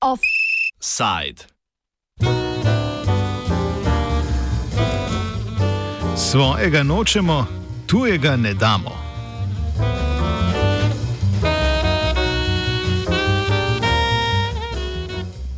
[0.00, 1.46] Offside.
[6.16, 7.46] Svojega nočemo,
[7.86, 9.05] tujega ne damo.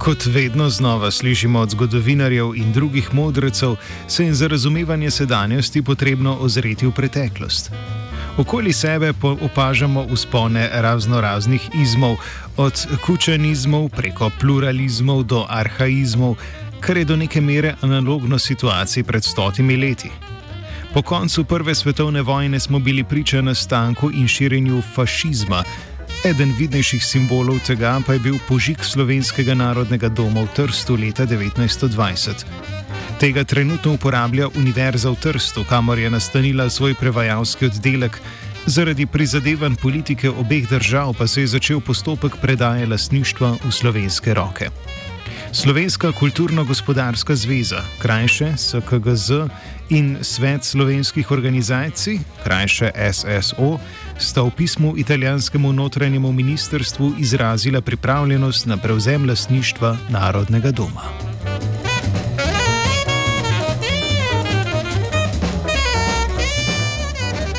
[0.09, 3.75] Kot vedno znova slišimo od zgodovinarjev in drugih modrecev,
[4.09, 7.71] se je za razumevanje sedanjosti potrebno ozreti v preteklost.
[8.37, 12.17] Okoli sebe opažamo uspone razno raznih izmov,
[12.57, 16.37] od kučanizmov preko pluralizmov do arhaizmov,
[16.81, 20.11] kar je do neke mere analogno situaciji pred stotimi leti.
[20.95, 25.65] Po koncu Prve svetovne vojne smo bili priča nastanku in širjenju fašizma.
[26.27, 32.43] Eden vidnejših simbolov tega pa je bil požig slovenskega narodnega doma v Trstu leta 1920.
[33.23, 38.19] Tega trenutno uporablja Univerza v Trstu, kamor je nastanila svoj prevajalski oddelek.
[38.67, 44.75] Zaradi prizadevanj politike obeh držav pa se je začel postopek predaje lasništva v slovenske roke.
[45.53, 49.31] Slovenska kulturno-gospodarska zveza, krajše SKGZ
[49.91, 53.79] in Svet slovenskih organizacij, krajše SSO,
[54.19, 61.28] sta v pismu italijanskemu notranjemu ministrstvu izrazila pripravljenost na prevzem lasništva Narodnega doma.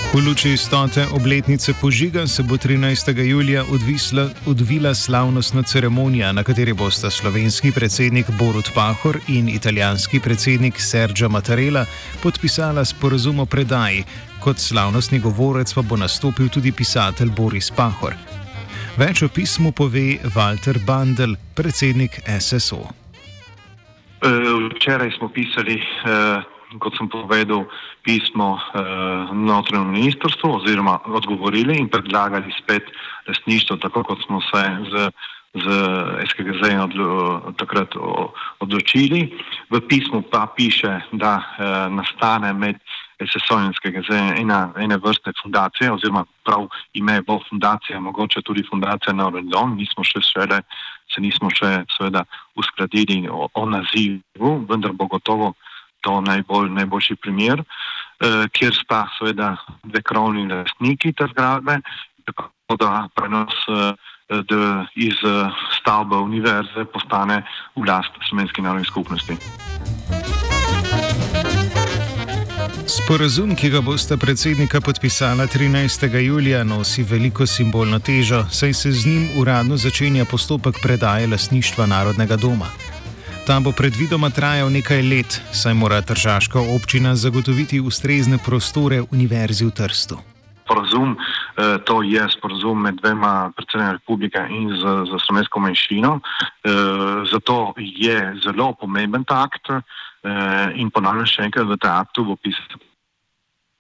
[0.09, 3.29] V luči stote obletnice požiga se bo 13.
[3.29, 10.73] julija odvisla, odvila slavnostna ceremonija, na kateri bosta slovenski predsednik Borut Pahor in italijanski predsednik
[10.77, 11.85] Sergio Mattarella
[12.23, 14.03] podpisala sporozum o predaji,
[14.43, 18.13] kot slavnostni govorec pa bo nastopil tudi pisatelj Boris Pahor.
[18.97, 22.81] Več o pismu pove Walter Bandel, predsednik SSO.
[24.25, 24.27] Eh,
[24.73, 25.77] včeraj smo pisali.
[26.05, 27.65] Uh kot sem povedal,
[28.05, 32.85] pismo eh, notranjemu ministrstvu oziroma odgovorili in predlagali spet
[33.25, 35.09] resništvo, tako kot smo se z,
[35.53, 35.65] z
[36.29, 37.95] SKGZ odlo, takrat
[38.59, 39.33] odločili.
[39.69, 42.77] V pismu pa piše, da eh, nastane med
[43.19, 44.01] SSO-jenskega
[44.37, 50.03] ena, ene vrste fundacije oziroma prav ime bo fundacija, mogoče tudi fundacija Narodni dom, nismo
[50.03, 50.61] še šele,
[51.09, 52.23] se nismo še seveda
[52.55, 55.53] uskladili o, o nazivu, vendar bo gotovo
[56.01, 61.79] to najbolj, najboljši primer, eh, kjer sta seveda dve krovni lastniki te zgradbe,
[62.25, 63.93] tako da prenos eh,
[64.95, 65.49] iz eh,
[65.79, 67.43] stavbe univerze postane
[67.75, 69.37] v last slovenske narodne skupnosti.
[72.89, 76.09] Sporazum, ki ga bosta predsednika podpisala 13.
[76.21, 82.37] julija, nosi veliko simbolno težo, saj se z njim uradno začenja postopek predaje lasništva Narodnega
[82.37, 82.88] doma.
[83.49, 89.73] Ta bo predvidoma trajal nekaj let, saj mora Tržaška občina zagotoviti ustrezne prostore Univerzi v
[89.73, 90.21] Trstu.
[90.61, 96.21] Sporazum, eh, to je sporazum med dvema predsednika republike in z, z slovensko manjšino.
[96.21, 96.69] Eh,
[97.25, 99.81] zato je zelo pomemben ta akt eh,
[100.77, 102.77] in ponavljam še enkrat, v tem aktu bo pisati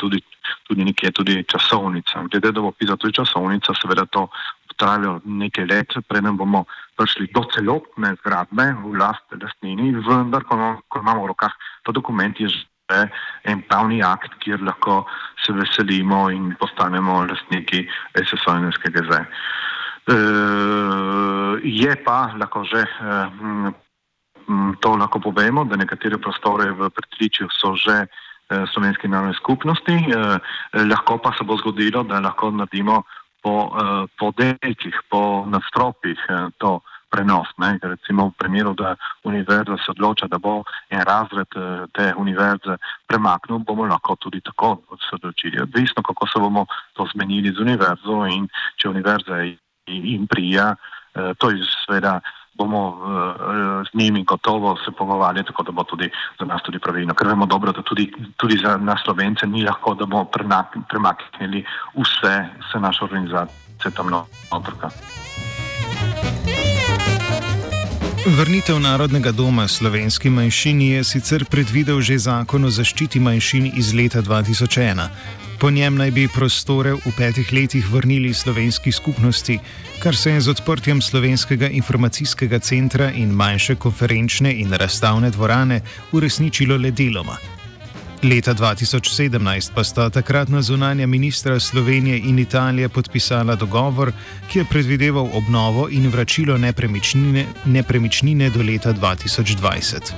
[0.01, 0.17] tudi,
[0.65, 2.25] tudi nekje tudi časovnica.
[2.25, 4.33] Glede, da bo pisati tudi časovnica, seveda to
[4.79, 6.63] trajalo nekaj let, preden bomo
[6.97, 11.53] prišli do celotne zgradbe v lastni lastnini, vendar, ko, ko imamo v rokah
[11.83, 12.65] ta dokument, je že
[13.45, 15.03] en pravni akt, kjer lahko
[15.45, 17.83] se veselimo in postanemo lastniki
[18.17, 19.25] SSO-nskega zdaj.
[20.09, 20.17] E,
[21.69, 22.81] je pa lahko že.
[22.87, 23.77] E,
[24.81, 28.07] To lahko povemo, da nekatere prostore v Petričju so že
[28.49, 30.39] eh, slovenski narodni skupnosti, eh,
[30.89, 33.03] lahko pa se bo zgodilo, da lahko naredimo
[33.41, 36.79] po, uh, po delčih, po nastropih uh, to
[37.09, 37.47] prenos.
[37.57, 37.79] Ne?
[37.81, 42.77] Recimo v primeru, da univerza se odloča, da bo en razred uh, te univerze
[43.07, 45.61] premaknil, bomo lahko tudi tako se odločili.
[45.61, 49.41] Odvisno, kako se bomo to zmenili z univerzo in če univerza
[49.87, 50.75] jim prija,
[51.41, 52.19] to je seveda
[52.59, 56.09] bomo uh, z njimi gotovo se pogovarjali, tako da bo tudi
[56.39, 57.13] za nas tudi pravilno.
[57.13, 60.27] Ker vemo dobro, da tudi, tudi za nas slovence ni lahko, da bomo
[60.89, 61.63] premaknili
[61.95, 64.11] vse, vse naše organizacije tam
[64.51, 64.89] notrka.
[68.37, 74.21] Vrnitev Narodnega doma slovenski manjšini je sicer predvidel že zakon o zaščiti manjšin iz leta
[74.21, 75.07] 2001.
[75.59, 79.59] Po njem naj bi prostore v petih letih vrnili slovenski skupnosti,
[79.99, 86.77] kar se je z odprtjem slovenskega informacijskega centra in manjše konferenčne in razstavne dvorane uresničilo
[86.77, 87.58] le deloma.
[88.23, 94.11] Leta 2017 pa sta takratna zunanja ministra Slovenije in Italije podpisala dogovor,
[94.51, 100.13] ki je predvideval obnovo in vračilo nepremičnine, nepremičnine do leta 2020.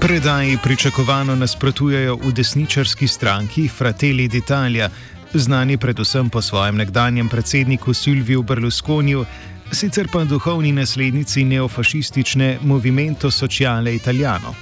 [0.00, 4.88] Predaji pričakovano nasprotujejo v desničarski stranki Fratelli d'Italia,
[5.34, 9.24] znani predvsem po svojem nekdanjem predsedniku Silviju Berlusconiju,
[9.72, 14.54] sicer pa duhovni naslednici neofašistične Movimento Sociale Italiano.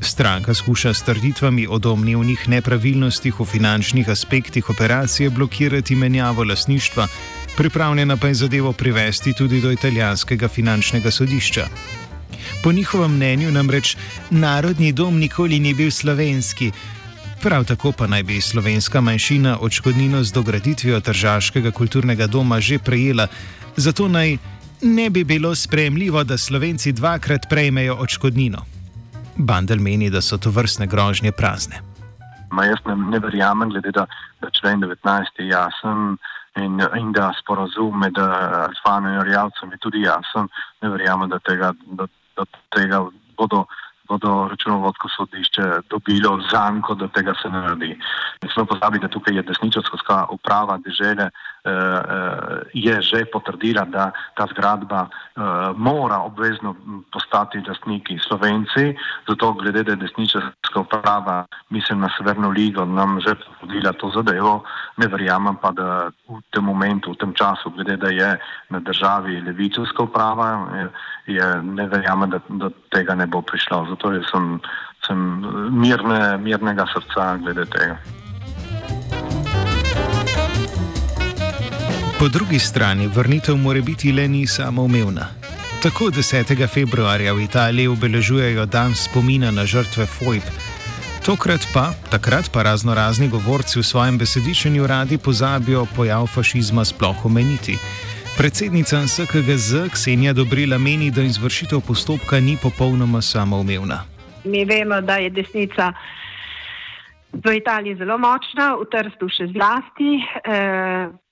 [0.00, 7.06] Stranka skuša s trditvami o domnevnih nepravilnostih v finančnih aspektih operacije blokirati menjavo lasništva,
[7.56, 11.66] pripravljena pa je zadevo privesti tudi do italijanskega finančnega sodišča.
[12.62, 13.96] Po njihovem mnenju namreč
[14.30, 16.72] narodni dom nikoli ni bil slovenski.
[17.42, 23.26] Prav tako pa naj bi slovenska manjšina odškodnino z dograditvijo Tržaškega kulturnega doma že prejela,
[23.76, 24.36] zato naj
[24.82, 28.58] ne bi bilo sprejemljivo, da Slovenci dvakrat prejmejo odškodnino.
[29.36, 31.80] Bandel meni, da so to vrstne grožnje prazne.
[32.52, 34.06] Ma jaz ne, ne verjamem, glede da,
[34.40, 36.16] da člen 19 je jasen
[36.56, 40.48] in, in da sporozum med Alfanom in Rjavcem je tudi jasen.
[40.82, 42.44] Ne verjamem, da tega, da, da
[42.76, 43.04] tega
[43.36, 43.64] bodo
[44.10, 47.90] bodo računovodsko sodišče dobilo zanko, da tega se ne naredi.
[48.42, 51.30] Ne smemo pozabiti, da tukaj je desničarska uprava države
[52.72, 55.40] je že potrdila, da ta zgradba eh,
[55.76, 56.76] mora obvezno
[57.12, 58.96] postati lastniki Slovenci,
[59.28, 64.64] zato glede, da je desničarska uprava, mislim na Severno ligo, nam že potrdila to zadevo,
[64.96, 68.30] ne verjamem pa, da v tem momentu, v tem času, glede, da je
[68.68, 70.68] na državi levičarska uprava,
[71.26, 73.86] je, ne verjamem, da do tega ne bo prišlo.
[73.90, 74.60] Zato sem,
[75.06, 75.18] sem
[75.70, 77.98] mirne, mirnega srca glede tega.
[82.20, 85.26] Po drugi strani vrnitev more biti le ni samoumevna.
[85.82, 86.68] Tako 10.
[86.74, 90.42] februarja v Italiji obeležujejo dan spomina na žrtve FOIP.
[91.26, 97.24] Tokrat pa, takrat pa razno razni govorci v svojem besedičenju radi pozabijo pojav fašizma sploh
[97.24, 97.78] omeniti.
[98.36, 104.04] Predsednica SKGZ Ksenija Dobrila meni, da izvršitev postopka ni popolnoma samoumevna.
[104.44, 105.92] Mi vemo, da je desnica
[107.32, 110.20] v Italiji zelo močna, v Trstu še zlasti.
[110.44, 111.29] E,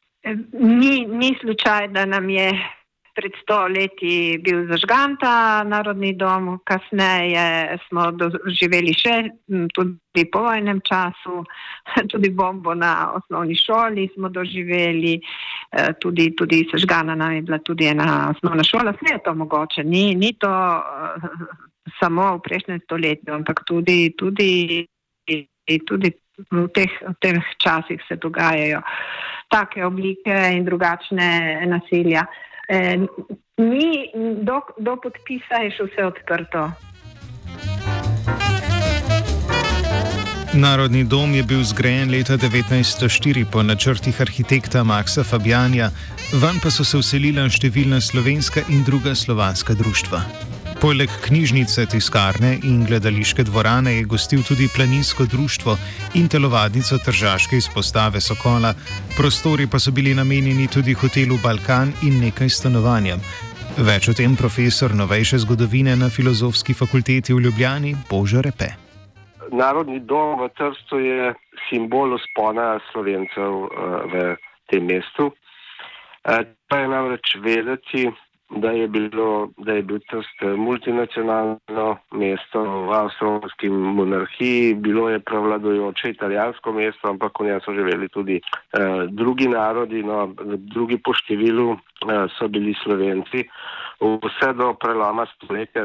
[0.52, 2.52] ni, ni slučaj, da nam je
[3.18, 9.14] pred sto leti bil zažgan ta narodni dom, kasneje smo doživeli še
[9.74, 11.42] tudi po vojnem času,
[12.12, 17.90] tudi bombo na osnovni šoli smo doživeli, e, tudi, tudi zažgana nam je bila tudi
[17.90, 21.34] ena osnovna šola, vse je to mogoče, ni, ni to e,
[21.98, 24.86] samo v prejšnjem stoletju, ampak tudi, tudi,
[25.90, 28.84] tudi v, teh, v teh časih se dogajajo
[29.50, 31.30] take oblike in drugačne
[31.66, 32.26] nasilja.
[32.68, 32.98] E,
[33.56, 33.88] ni,
[34.42, 36.68] do, do podpisa je še vse odprto.
[40.58, 45.90] Narodni dom je bil zgrajen leta 1904 po načrtih arhitekta Maxa Fabjanja,
[46.40, 50.47] van pa so se vselila številna slovenska in druga slovanska društva.
[50.78, 55.72] Poleg knjižnice, tiskarne in gledališke dvorane je gostil tudi planinsko društvo
[56.14, 58.70] in telovadnico Tržaške izpostave Sokola,
[59.16, 63.18] prostori pa so bili namenjeni tudi hotelu Balkan in nekaj stanovanjem.
[63.88, 68.70] Več o tem profesor novejše zgodovine na Filozofski fakulteti v Ljubljani Božo Repe.
[69.50, 71.34] Narodni dom v Trstu je
[71.66, 74.14] simbol spona slovencev uh, v
[74.70, 75.34] tem mestu.
[76.22, 78.06] Uh, to je namreč vedeti,
[78.50, 86.10] da je, bilo, da je bil Trst multinacionalno mesto v avstralski monarhiji, bilo je prevladojoče
[86.10, 90.34] italijansko mesto, ampak v njem so živeli tudi eh, drugi narodi, no,
[90.74, 93.44] drugi po številu eh, so bili slovenci.
[94.00, 95.84] Vse do preloma stoletja,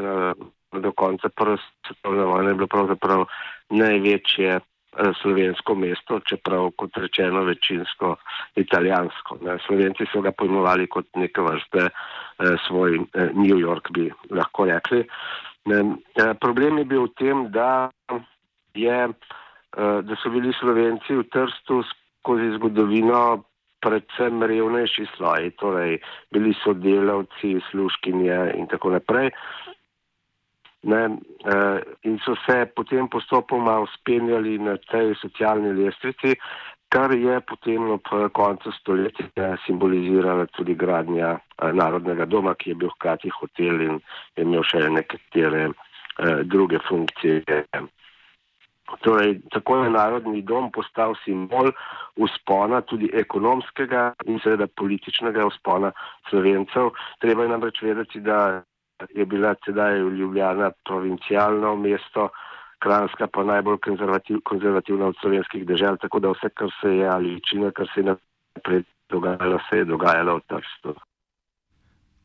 [0.73, 1.57] do konca prve
[1.87, 3.25] svetovne vojne, je bilo pravzaprav
[3.69, 4.72] največje Eh,
[5.21, 8.15] slovensko mesto, čeprav kot rečeno večinsko
[8.55, 9.37] italijansko.
[9.41, 9.57] Ne.
[9.67, 15.03] Slovenci so ga pojmovali kot neke vrste eh, svoj eh, New York, bi lahko rekli.
[15.65, 15.79] Ne.
[16.15, 17.89] Eh, problem je bil v tem, da,
[18.75, 23.43] je, eh, da so bili Slovenci v Trstu skozi zgodovino
[23.83, 25.99] predvsem revnejši sloji, torej
[26.31, 29.31] bili so delavci, sluškinje in tako naprej.
[30.83, 36.35] Ne, uh, in so se potem postopoma uspenjali na tej socialni lestvici,
[36.91, 42.91] kar je potem ob koncu stoletja simbolizirala tudi gradnja uh, Narodnega doma, ki je bil
[42.97, 44.01] hkrati hotel in
[44.35, 45.69] je imel še nekatere
[46.45, 47.63] druge funkcije.
[49.01, 51.71] Torej, tako je Narodni dom postal simbol
[52.21, 55.89] uspona, tudi ekonomskega in seveda političnega uspona
[56.29, 56.91] slovencev.
[57.23, 58.61] Treba je namreč vedeti, da
[59.15, 62.29] je bila sedaj Ljubljana provincialno mesto,
[62.79, 67.33] Kranska pa najbolj konzervativ, konzervativna od slovenskih držav, tako da vse, kar se je ali
[67.33, 70.95] večina, kar se je naprej dogajalo, se je dogajalo v Trstu.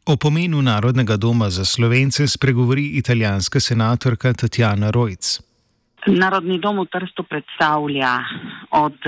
[0.07, 5.41] O pomenu Narodnega doma za slovence spregovori italijanska senatorka Tatjana Rojc.
[6.07, 8.13] Narodni dom v Trstu predstavlja
[8.71, 8.99] od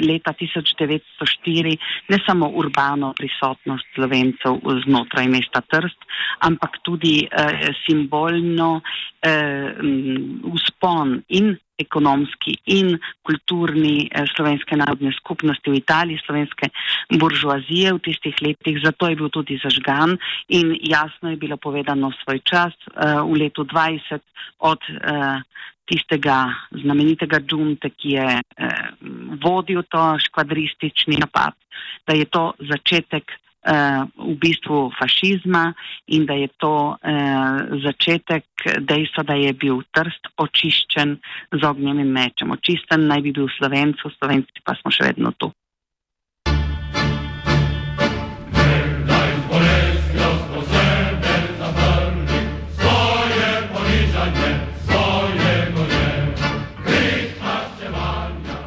[0.00, 1.76] leta 1904
[2.08, 6.00] ne samo urbano prisotnost slovencev znotraj mesta Trst,
[6.40, 8.80] ampak tudi eh, simbolno
[9.22, 9.72] eh,
[10.42, 16.70] uspon in ekonomski in kulturni eh, slovenske narodne skupnosti v Italiji, slovenske
[17.20, 18.80] buržoazije v tistih letih.
[18.84, 20.16] Zato je bil tudi zažgan
[20.48, 24.20] in jasno je bilo povedano svoj čas eh, v letu 20
[24.58, 25.40] od eh,
[25.90, 26.38] tistega
[26.70, 28.80] znamenitega Džunte, ki je eh,
[29.42, 31.54] vodil to škvadristični napad,
[32.06, 35.72] da je to začetek eh, v bistvu fašizma
[36.14, 38.46] in da je to eh, začetek
[38.86, 41.16] dejstva, da je bil trst očiščen
[41.52, 42.54] z ognjem in mečem.
[42.54, 45.52] Očisten naj bi bil slovencu, slovenci pa smo še vedno tu.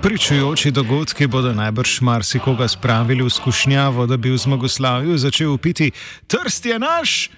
[0.04, 5.92] Pričujoči dogodki bodo najbrž marsikoga spravili v skušnjavo, da bi v zmagoslavju začel upiti:
[6.28, 7.30] Trst je naš!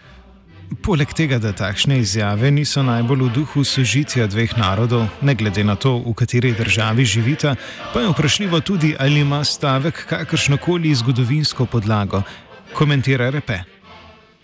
[0.82, 5.76] Poleg tega, da takšne izjave niso najbolj v duhu sožitja dveh narodov, ne glede na
[5.76, 7.54] to, v kateri državi živita,
[7.94, 12.24] pa je vprašljivo tudi, ali ima stavek kakršnokoli zgodovinsko podlago,
[12.74, 13.62] komentira Repe.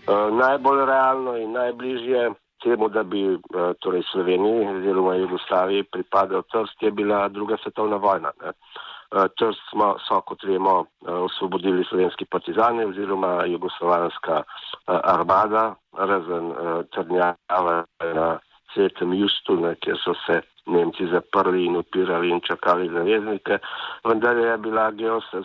[0.05, 2.29] Uh, najbolj realno in najbližje
[2.63, 3.37] temu, da bi eh,
[3.79, 8.31] torej Sloveniji oziroma Jugoslaviji pripadal Trst, je bila druga svetovna vojna.
[8.41, 8.51] Ne.
[8.51, 14.43] Eh, Trst smo, so, kot vemo, eh, osvobodili slovenski partizani oziroma jugoslovanska
[14.85, 16.53] armada, razen
[16.91, 18.39] trdnjave na
[18.73, 23.57] svetem Justu, ne, kjer so se Nemci zaprli in upirali in čakali zaveznike.
[24.05, 24.91] Vendar je bila,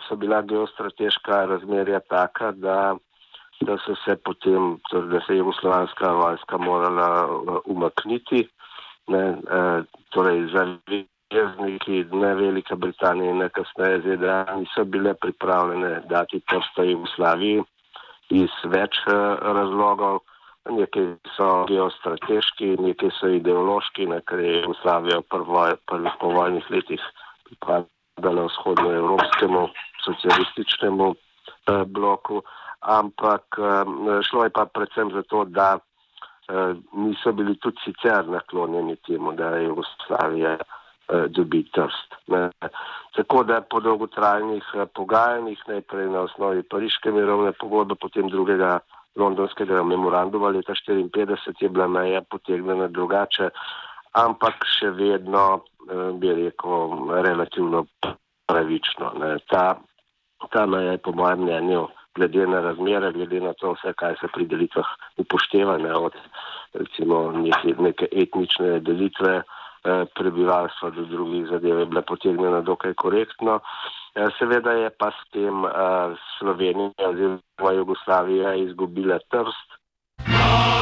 [0.07, 2.95] so bila geostrateška razmerja taka, da
[3.61, 8.47] da so se potem, torej, da se je jugoslovanska vojska morala uh, umakniti,
[9.07, 16.83] ne, uh, torej zavezniki, ne Velika Britanija ne kasneje ZDA niso bile pripravljene dati prsta
[16.83, 17.63] Jugoslaviji
[18.29, 20.19] iz več uh, razlogov.
[20.69, 27.03] Nekaj so geostrateški, nekaj so ideološki, nekaj je Jugoslavija prvih povojnih letih
[27.47, 29.67] pripadala vzhodnoevropskemu
[30.05, 32.41] socialističnemu eh, bloku
[32.87, 33.59] ampak
[34.23, 35.75] šlo je pa predvsem zato, da
[36.47, 42.15] uh, niso bili tudi sicer naklonjeni temu, da je Jugoslavija uh, dobi trst.
[42.27, 42.49] Ne.
[43.15, 48.79] Tako da po dolgotrajnih uh, pogajanjih, najprej na osnovi Pariške mirovne pogodbe, potem drugega
[49.15, 53.49] londonskega memoranduma leta 1954 je bila meja potegnjena drugače,
[54.13, 55.63] ampak še vedno,
[56.19, 57.85] bi rekel, relativno
[58.45, 59.11] pravično.
[59.49, 59.63] Ta,
[60.53, 64.29] ta meja je po mojem mnenju glede na razmere, glede na to vse, kaj se
[64.33, 64.89] pri delitvah
[65.23, 66.17] upošteva, ne, od
[66.73, 73.59] recimo neke, neke etnične delitve eh, prebivalstva do drugih zadev, je bila potegnjena dokaj korektno.
[74.15, 75.71] Eh, seveda je pa s tem eh,
[76.37, 79.77] Slovenija oziroma Jugoslavija izgubila trst.
[80.27, 80.76] Na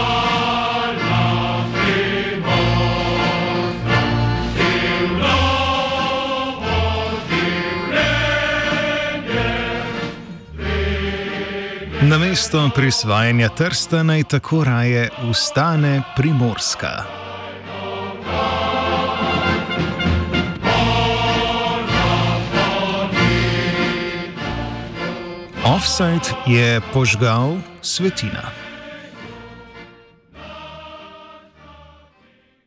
[12.09, 17.03] mesto prisvajanja trsta naj tako raje ustane primorska.
[25.63, 28.64] Offside je požgal svetina.